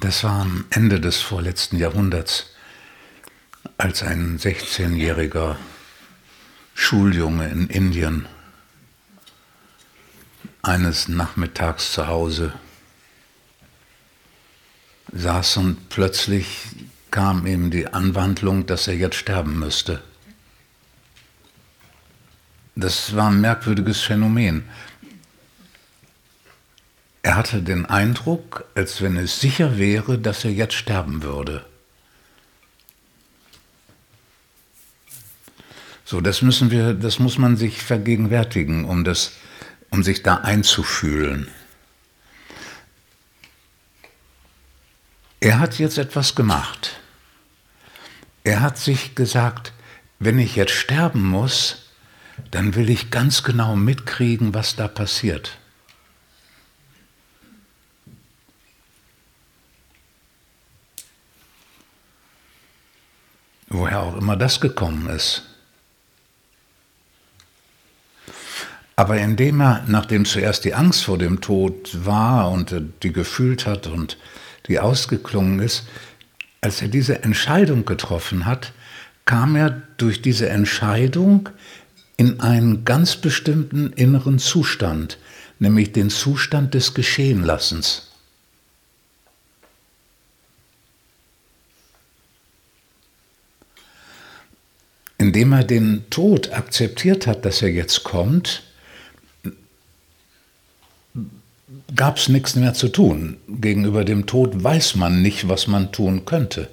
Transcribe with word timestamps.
Das 0.00 0.24
war 0.24 0.40
am 0.40 0.64
Ende 0.70 0.98
des 0.98 1.20
vorletzten 1.20 1.76
Jahrhunderts, 1.76 2.54
als 3.76 4.02
ein 4.02 4.38
16-jähriger 4.38 5.56
Schuljunge 6.74 7.46
in 7.50 7.66
Indien 7.66 8.26
eines 10.62 11.08
Nachmittags 11.08 11.92
zu 11.92 12.06
Hause 12.06 12.54
saß 15.12 15.58
und 15.58 15.90
plötzlich 15.90 16.68
kam 17.10 17.46
ihm 17.46 17.70
die 17.70 17.86
Anwandlung, 17.88 18.64
dass 18.64 18.88
er 18.88 18.96
jetzt 18.96 19.16
sterben 19.16 19.58
müsste. 19.58 20.02
Das 22.74 23.14
war 23.14 23.28
ein 23.28 23.42
merkwürdiges 23.42 24.00
Phänomen. 24.00 24.64
Er 27.22 27.36
hatte 27.36 27.62
den 27.62 27.86
Eindruck, 27.86 28.64
als 28.74 29.02
wenn 29.02 29.16
es 29.16 29.40
sicher 29.40 29.78
wäre, 29.78 30.18
dass 30.18 30.44
er 30.44 30.52
jetzt 30.52 30.74
sterben 30.74 31.22
würde. 31.22 31.64
So, 36.04 36.20
das 36.20 36.42
müssen 36.42 36.70
wir, 36.70 36.94
das 36.94 37.18
muss 37.18 37.38
man 37.38 37.56
sich 37.56 37.82
vergegenwärtigen, 37.82 38.84
um 38.84 39.04
das, 39.04 39.32
um 39.90 40.02
sich 40.02 40.22
da 40.22 40.36
einzufühlen. 40.36 41.48
Er 45.38 45.58
hat 45.58 45.78
jetzt 45.78 45.98
etwas 45.98 46.34
gemacht. 46.34 47.00
Er 48.44 48.60
hat 48.60 48.76
sich 48.76 49.14
gesagt, 49.14 49.72
wenn 50.18 50.38
ich 50.38 50.56
jetzt 50.56 50.72
sterben 50.72 51.22
muss, 51.22 51.90
dann 52.50 52.74
will 52.74 52.90
ich 52.90 53.10
ganz 53.10 53.42
genau 53.42 53.76
mitkriegen, 53.76 54.52
was 54.52 54.76
da 54.76 54.88
passiert. 54.88 55.58
Woher 63.70 64.02
auch 64.02 64.16
immer 64.16 64.36
das 64.36 64.60
gekommen 64.60 65.08
ist. 65.08 65.44
Aber 68.96 69.16
indem 69.16 69.62
er, 69.62 69.84
nachdem 69.86 70.26
zuerst 70.26 70.64
die 70.66 70.74
Angst 70.74 71.04
vor 71.04 71.16
dem 71.16 71.40
Tod 71.40 72.04
war 72.04 72.50
und 72.50 72.74
die 73.02 73.12
gefühlt 73.12 73.64
hat 73.64 73.86
und 73.86 74.18
die 74.66 74.78
ausgeklungen 74.78 75.60
ist, 75.60 75.86
als 76.60 76.82
er 76.82 76.88
diese 76.88 77.22
Entscheidung 77.22 77.86
getroffen 77.86 78.44
hat, 78.44 78.72
kam 79.24 79.56
er 79.56 79.70
durch 79.96 80.20
diese 80.20 80.50
Entscheidung 80.50 81.48
in 82.16 82.40
einen 82.40 82.84
ganz 82.84 83.16
bestimmten 83.16 83.92
inneren 83.94 84.38
Zustand, 84.38 85.16
nämlich 85.58 85.92
den 85.92 86.10
Zustand 86.10 86.74
des 86.74 86.92
Geschehenlassens. 86.92 88.09
Indem 95.30 95.52
er 95.52 95.62
den 95.62 96.10
Tod 96.10 96.52
akzeptiert 96.52 97.28
hat, 97.28 97.44
dass 97.44 97.62
er 97.62 97.68
jetzt 97.68 98.02
kommt, 98.02 98.64
gab 101.94 102.16
es 102.16 102.28
nichts 102.28 102.56
mehr 102.56 102.74
zu 102.74 102.88
tun. 102.88 103.36
Gegenüber 103.46 104.04
dem 104.04 104.26
Tod 104.26 104.64
weiß 104.64 104.96
man 104.96 105.22
nicht, 105.22 105.48
was 105.48 105.68
man 105.68 105.92
tun 105.92 106.24
könnte. 106.24 106.68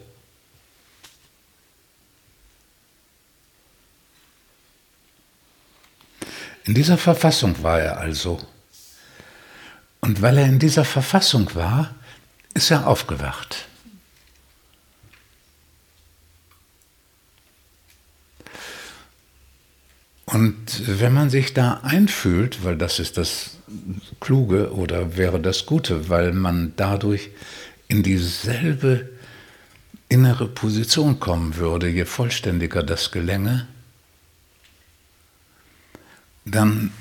In 6.66 6.74
dieser 6.74 6.98
Verfassung 6.98 7.62
war 7.62 7.80
er 7.80 8.00
also. 8.00 8.40
Und 10.02 10.24
weil 10.24 10.40
er 10.40 10.48
in 10.48 10.58
dieser 10.58 10.84
Verfassung 10.84 11.54
war, 11.54 11.94
ist 12.56 12.72
er 12.72 12.88
aufgewacht. 12.88 13.68
Und 20.38 21.00
wenn 21.00 21.14
man 21.14 21.32
sich 21.32 21.56
da 21.56 21.80
einfühlt, 21.82 22.64
weil 22.64 22.78
das 22.78 23.00
ist 23.00 23.18
das 23.18 23.58
Kluge 24.20 24.72
oder 24.72 25.18
wäre 25.18 25.40
das 25.40 25.66
Gute, 25.66 26.10
weil 26.10 26.32
man 26.32 26.74
dadurch 26.76 27.32
in 27.88 28.04
dieselbe 28.04 29.10
innere 30.10 30.48
Position 30.48 31.20
kommen 31.20 31.56
würde, 31.56 31.90
je 31.90 32.06
vollständiger 32.06 32.84
das 32.84 33.12
gelänge, 33.12 33.68
dann 36.46 36.92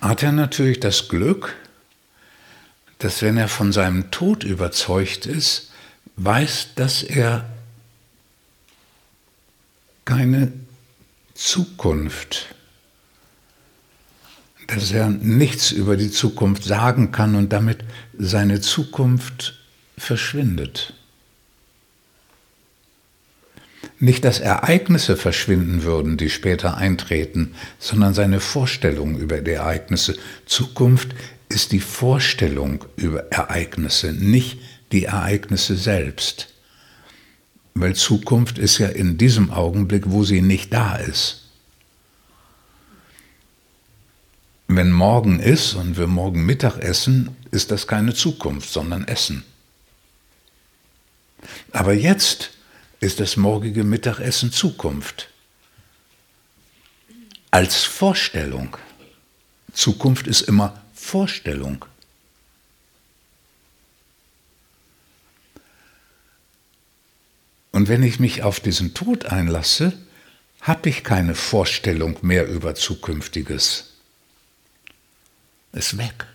hat 0.00 0.24
er 0.24 0.32
natürlich 0.32 0.80
das 0.80 1.08
Glück, 1.08 1.54
dass 2.98 3.22
wenn 3.22 3.36
er 3.36 3.46
von 3.46 3.70
seinem 3.70 4.10
Tod 4.10 4.42
überzeugt 4.42 5.24
ist, 5.24 5.70
weiß, 6.16 6.70
dass 6.74 7.04
er 7.04 7.48
keine 10.04 10.52
Zukunft, 11.38 12.52
dass 14.66 14.90
er 14.90 15.08
nichts 15.08 15.70
über 15.70 15.96
die 15.96 16.10
Zukunft 16.10 16.64
sagen 16.64 17.12
kann 17.12 17.36
und 17.36 17.52
damit 17.52 17.84
seine 18.18 18.60
Zukunft 18.60 19.56
verschwindet. 19.96 20.94
Nicht, 24.00 24.24
dass 24.24 24.40
Ereignisse 24.40 25.16
verschwinden 25.16 25.84
würden, 25.84 26.16
die 26.16 26.28
später 26.28 26.76
eintreten, 26.76 27.54
sondern 27.78 28.14
seine 28.14 28.40
Vorstellung 28.40 29.16
über 29.16 29.40
die 29.40 29.52
Ereignisse. 29.52 30.18
Zukunft 30.44 31.14
ist 31.48 31.70
die 31.70 31.80
Vorstellung 31.80 32.84
über 32.96 33.30
Ereignisse, 33.30 34.12
nicht 34.12 34.58
die 34.90 35.04
Ereignisse 35.04 35.76
selbst. 35.76 36.48
Weil 37.80 37.94
Zukunft 37.94 38.58
ist 38.58 38.78
ja 38.78 38.88
in 38.88 39.18
diesem 39.18 39.52
Augenblick, 39.52 40.10
wo 40.10 40.24
sie 40.24 40.42
nicht 40.42 40.72
da 40.72 40.96
ist. 40.96 41.44
Wenn 44.66 44.90
morgen 44.90 45.38
ist 45.38 45.74
und 45.74 45.96
wir 45.96 46.08
morgen 46.08 46.44
Mittag 46.44 46.78
essen, 46.78 47.36
ist 47.52 47.70
das 47.70 47.86
keine 47.86 48.14
Zukunft, 48.14 48.70
sondern 48.70 49.06
Essen. 49.06 49.44
Aber 51.70 51.92
jetzt 51.94 52.50
ist 52.98 53.20
das 53.20 53.36
morgige 53.36 53.84
Mittagessen 53.84 54.50
Zukunft. 54.50 55.28
Als 57.52 57.84
Vorstellung. 57.84 58.76
Zukunft 59.72 60.26
ist 60.26 60.42
immer 60.42 60.82
Vorstellung. 60.94 61.84
Und 67.78 67.86
wenn 67.86 68.02
ich 68.02 68.18
mich 68.18 68.42
auf 68.42 68.58
diesen 68.58 68.92
Tod 68.92 69.26
einlasse, 69.26 69.92
habe 70.62 70.88
ich 70.88 71.04
keine 71.04 71.36
Vorstellung 71.36 72.18
mehr 72.22 72.48
über 72.48 72.74
Zukünftiges. 72.74 73.92
Ist 75.70 75.96
weg. 75.96 76.26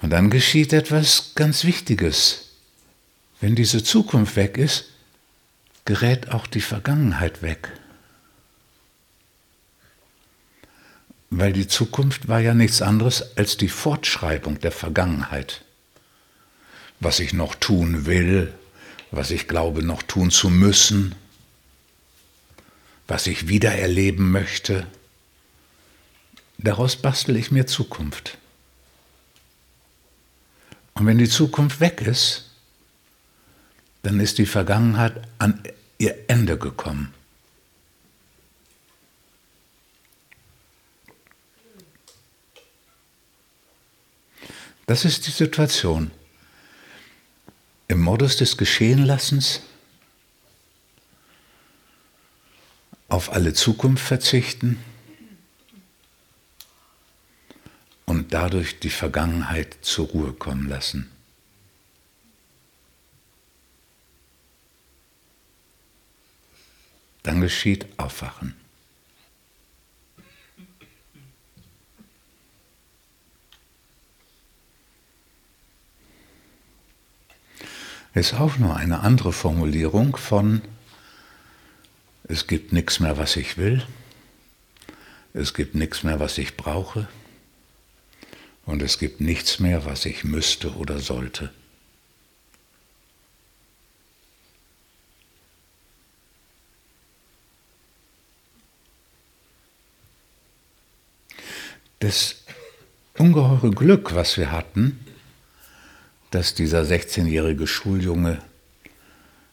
Und 0.00 0.10
dann 0.10 0.30
geschieht 0.30 0.72
etwas 0.72 1.32
ganz 1.34 1.64
Wichtiges. 1.64 2.50
Wenn 3.40 3.56
diese 3.56 3.82
Zukunft 3.82 4.36
weg 4.36 4.56
ist, 4.58 4.84
gerät 5.86 6.30
auch 6.30 6.46
die 6.46 6.60
Vergangenheit 6.60 7.42
weg. 7.42 7.72
Weil 11.30 11.52
die 11.52 11.68
Zukunft 11.68 12.26
war 12.26 12.40
ja 12.40 12.54
nichts 12.54 12.82
anderes 12.82 13.36
als 13.36 13.56
die 13.56 13.68
Fortschreibung 13.68 14.58
der 14.58 14.72
Vergangenheit. 14.72 15.64
Was 16.98 17.20
ich 17.20 17.32
noch 17.32 17.54
tun 17.54 18.04
will, 18.04 18.52
was 19.12 19.30
ich 19.30 19.48
glaube 19.48 19.82
noch 19.82 20.02
tun 20.02 20.30
zu 20.30 20.50
müssen, 20.50 21.14
was 23.06 23.26
ich 23.26 23.48
wieder 23.48 23.72
erleben 23.72 24.30
möchte, 24.30 24.86
daraus 26.58 26.96
bastel 26.96 27.36
ich 27.36 27.50
mir 27.50 27.66
Zukunft. 27.66 28.38
Und 30.94 31.06
wenn 31.06 31.18
die 31.18 31.28
Zukunft 31.28 31.80
weg 31.80 32.02
ist, 32.02 32.50
dann 34.02 34.20
ist 34.20 34.38
die 34.38 34.46
Vergangenheit 34.46 35.14
an 35.38 35.62
ihr 35.98 36.16
Ende 36.28 36.58
gekommen. 36.58 37.14
Das 44.90 45.04
ist 45.04 45.24
die 45.28 45.30
Situation. 45.30 46.10
Im 47.86 48.00
Modus 48.00 48.38
des 48.38 48.56
Geschehenlassens 48.56 49.60
auf 53.08 53.30
alle 53.32 53.54
Zukunft 53.54 54.04
verzichten 54.04 54.82
und 58.04 58.34
dadurch 58.34 58.80
die 58.80 58.90
Vergangenheit 58.90 59.76
zur 59.82 60.08
Ruhe 60.08 60.32
kommen 60.32 60.68
lassen. 60.68 61.08
dann 67.22 67.40
geschieht 67.40 67.86
Aufwachen. 67.96 68.56
Ist 78.12 78.34
auch 78.34 78.58
nur 78.58 78.76
eine 78.76 79.00
andere 79.00 79.32
Formulierung 79.32 80.16
von 80.16 80.62
es 82.24 82.46
gibt 82.46 82.72
nichts 82.72 83.00
mehr, 83.00 83.18
was 83.18 83.36
ich 83.36 83.56
will, 83.56 83.86
es 85.32 85.54
gibt 85.54 85.74
nichts 85.74 86.02
mehr, 86.02 86.18
was 86.18 86.38
ich 86.38 86.56
brauche 86.56 87.08
und 88.66 88.82
es 88.82 88.98
gibt 88.98 89.20
nichts 89.20 89.60
mehr, 89.60 89.84
was 89.84 90.06
ich 90.06 90.24
müsste 90.24 90.74
oder 90.74 90.98
sollte. 90.98 91.52
Das 102.00 102.42
ungeheure 103.18 103.70
Glück, 103.70 104.14
was 104.14 104.36
wir 104.36 104.50
hatten, 104.50 105.04
dass 106.30 106.54
dieser 106.54 106.82
16-jährige 106.82 107.66
Schuljunge 107.66 108.38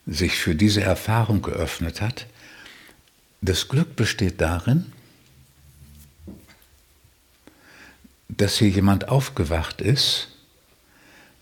sich 0.06 0.36
für 0.38 0.56
diese 0.56 0.82
Erfahrung 0.82 1.42
geöffnet 1.42 2.02
hat, 2.02 2.28
das 3.42 3.68
Glück 3.68 3.96
besteht 3.96 4.42
darin, 4.42 4.92
dass 8.30 8.58
hier 8.58 8.70
jemand 8.70 9.10
aufgewacht 9.10 9.82
ist, 9.82 10.30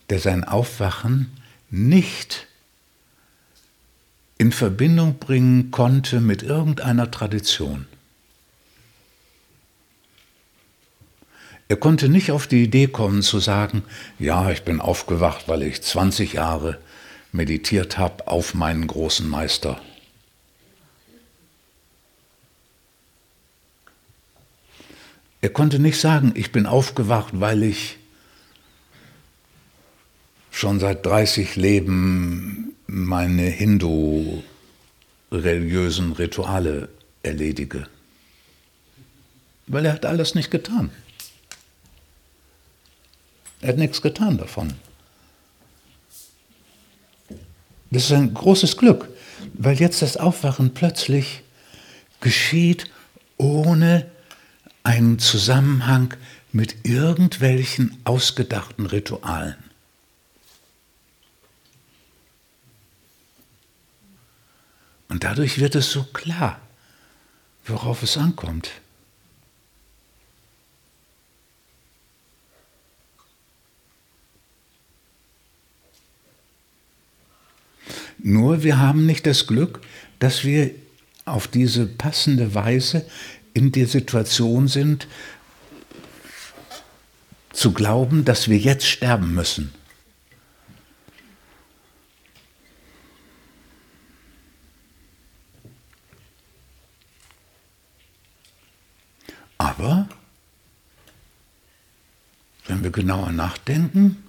der 0.10 0.20
sein 0.20 0.44
Aufwachen 0.44 1.32
nicht 1.70 2.48
in 4.38 4.52
Verbindung 4.52 5.18
bringen 5.18 5.72
konnte 5.72 6.22
mit 6.22 6.44
irgendeiner 6.44 7.10
Tradition. 7.10 7.88
Er 11.68 11.78
konnte 11.78 12.10
nicht 12.10 12.32
auf 12.32 12.46
die 12.46 12.62
Idee 12.64 12.86
kommen 12.88 13.24
zu 13.24 13.40
sagen, 13.40 13.82
ja, 14.20 14.52
ich 14.52 14.62
bin 14.64 14.80
aufgewacht, 14.80 15.48
weil 15.48 15.64
ich 15.64 15.82
20 15.82 16.34
Jahre 16.34 16.78
meditiert 17.32 17.98
habe 17.98 18.28
auf 18.28 18.54
meinen 18.54 18.86
großen 18.86 19.28
Meister. 19.28 19.82
Er 25.42 25.50
konnte 25.50 25.80
nicht 25.80 26.00
sagen, 26.00 26.34
ich 26.36 26.52
bin 26.52 26.68
aufgewacht, 26.68 27.40
weil 27.40 27.64
ich 27.64 27.98
schon 30.52 30.80
seit 30.80 31.04
30 31.06 31.56
Leben 31.56 32.76
meine 32.88 33.44
hindu-religiösen 33.44 36.12
Rituale 36.14 36.90
erledige. 37.24 37.88
Weil 39.68 39.86
er 39.86 39.94
hat 39.94 40.06
alles 40.06 40.36
nicht 40.36 40.52
getan. 40.52 40.92
Er 43.66 43.70
hat 43.70 43.78
nichts 43.78 44.04
getan 44.04 44.38
davon. 44.38 44.76
Das 47.90 48.04
ist 48.04 48.12
ein 48.12 48.32
großes 48.32 48.78
Glück, 48.78 49.10
weil 49.56 49.80
jetzt 49.80 50.04
das 50.04 50.18
Aufwachen 50.18 50.76
plötzlich 50.76 51.42
geschieht 52.22 52.92
ohne 53.38 54.06
einen 54.84 55.18
Zusammenhang 55.18 56.14
mit 56.52 56.86
irgendwelchen 56.86 57.98
ausgedachten 58.04 58.86
Ritualen. 58.86 59.58
Und 65.10 65.24
dadurch 65.24 65.58
wird 65.58 65.74
es 65.74 65.90
so 65.90 66.04
klar, 66.04 66.62
worauf 67.66 68.04
es 68.04 68.16
ankommt. 68.16 68.70
Nur 78.28 78.64
wir 78.64 78.80
haben 78.80 79.06
nicht 79.06 79.28
das 79.28 79.46
Glück, 79.46 79.82
dass 80.18 80.44
wir 80.44 80.72
auf 81.26 81.48
diese 81.48 81.86
passende 81.86 82.56
Weise 82.56 83.06
in 83.54 83.72
der 83.72 83.86
Situation 83.86 84.68
sind, 84.68 85.08
zu 87.54 87.72
glauben, 87.72 88.26
dass 88.26 88.50
wir 88.50 88.58
jetzt 88.58 88.88
sterben 88.88 89.36
müssen. 89.36 89.76
Aber 99.60 100.10
wenn 102.66 102.82
wir 102.84 102.90
genauer 102.90 103.32
nachdenken, 103.32 104.24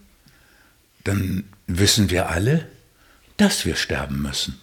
dann 1.05 1.45
wissen 1.67 2.11
wir 2.11 2.29
alle, 2.29 2.76
dass 3.37 3.65
wir 3.65 3.77
sterben 3.77 4.23
müssen. 4.23 4.61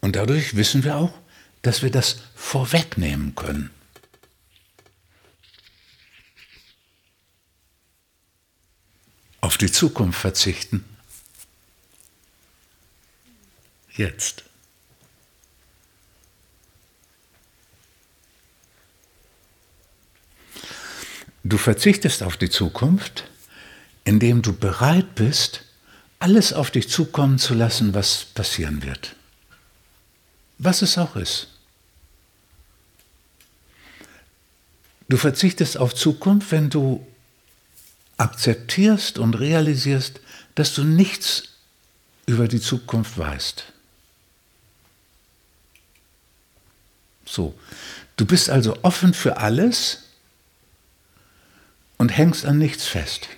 Und 0.00 0.16
dadurch 0.16 0.56
wissen 0.56 0.84
wir 0.84 0.96
auch, 0.96 1.14
dass 1.62 1.82
wir 1.82 1.90
das 1.90 2.16
vorwegnehmen 2.34 3.34
können. 3.34 3.70
Auf 9.40 9.56
die 9.58 9.70
Zukunft 9.70 10.20
verzichten. 10.20 10.84
Jetzt. 13.96 14.44
Du 21.44 21.58
verzichtest 21.58 22.22
auf 22.22 22.36
die 22.36 22.50
Zukunft, 22.50 23.24
indem 24.04 24.42
du 24.42 24.52
bereit 24.52 25.14
bist, 25.14 25.62
alles 26.18 26.52
auf 26.52 26.70
dich 26.70 26.88
zukommen 26.88 27.38
zu 27.38 27.54
lassen, 27.54 27.94
was 27.94 28.24
passieren 28.24 28.82
wird 28.82 29.16
was 30.62 30.82
es 30.82 30.96
auch 30.96 31.16
ist. 31.16 31.48
Du 35.08 35.16
verzichtest 35.16 35.76
auf 35.76 35.94
Zukunft, 35.94 36.52
wenn 36.52 36.70
du 36.70 37.04
akzeptierst 38.16 39.18
und 39.18 39.34
realisierst, 39.34 40.20
dass 40.54 40.74
du 40.74 40.84
nichts 40.84 41.48
über 42.26 42.46
die 42.46 42.60
Zukunft 42.60 43.18
weißt. 43.18 43.64
So, 47.26 47.58
du 48.16 48.24
bist 48.24 48.48
also 48.48 48.78
offen 48.82 49.14
für 49.14 49.38
alles 49.38 50.04
und 52.02 52.08
hängst 52.08 52.44
an 52.44 52.58
nichts 52.58 52.88
fest. 52.88 53.28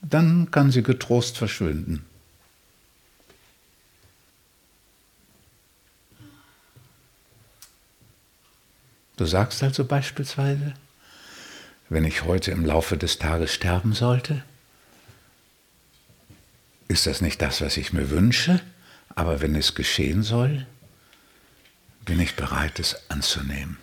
Dann 0.00 0.50
kann 0.50 0.72
sie 0.72 0.82
getrost 0.82 1.38
verschwinden. 1.38 2.04
Du 9.16 9.26
sagst 9.26 9.62
also 9.62 9.84
beispielsweise, 9.84 10.74
wenn 11.88 12.04
ich 12.04 12.24
heute 12.24 12.50
im 12.50 12.66
Laufe 12.66 12.96
des 12.96 13.18
Tages 13.18 13.54
sterben 13.54 13.92
sollte, 13.92 14.42
ist 16.88 17.06
das 17.06 17.20
nicht 17.20 17.40
das, 17.40 17.60
was 17.60 17.76
ich 17.76 17.92
mir 17.92 18.10
wünsche, 18.10 18.60
aber 19.14 19.40
wenn 19.40 19.54
es 19.54 19.76
geschehen 19.76 20.24
soll, 20.24 20.66
bin 22.04 22.18
ich 22.18 22.34
bereit, 22.34 22.80
es 22.80 23.08
anzunehmen. 23.08 23.78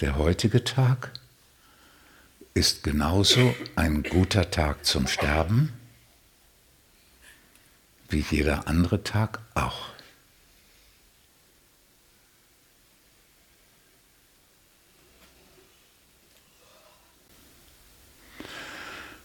Der 0.00 0.16
heutige 0.16 0.64
Tag 0.64 1.10
ist 2.54 2.82
genauso 2.82 3.54
ein 3.76 4.02
guter 4.02 4.50
Tag 4.50 4.86
zum 4.86 5.06
Sterben 5.06 5.74
wie 8.08 8.24
jeder 8.30 8.66
andere 8.66 9.04
Tag 9.04 9.40
auch. 9.54 9.90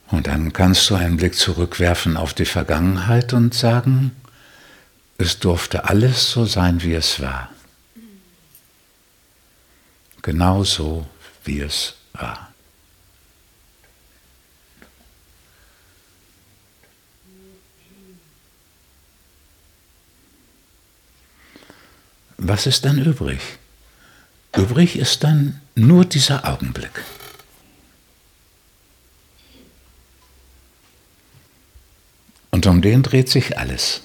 Und 0.07 0.27
dann 0.27 0.53
kannst 0.53 0.89
du 0.89 0.95
einen 0.95 1.17
Blick 1.17 1.35
zurückwerfen 1.35 2.15
auf 2.17 2.33
die 2.33 2.45
Vergangenheit 2.45 3.33
und 3.33 3.53
sagen, 3.53 4.11
es 5.17 5.39
durfte 5.39 5.85
alles 5.85 6.31
so 6.31 6.45
sein, 6.45 6.83
wie 6.83 6.93
es 6.93 7.21
war 7.21 7.54
genau 10.25 10.63
so, 10.63 11.05
wie 11.43 11.59
es 11.61 11.93
war. 12.13 12.51
Was 22.37 22.65
ist 22.65 22.85
dann 22.85 22.97
übrig? 22.97 23.39
Übrig 24.57 24.95
ist 24.97 25.23
dann 25.23 25.61
nur 25.75 26.05
dieser 26.05 26.47
Augenblick. 26.47 27.03
Und 32.49 32.65
um 32.65 32.81
den 32.81 33.03
dreht 33.03 33.29
sich 33.29 33.59
alles. 33.59 34.01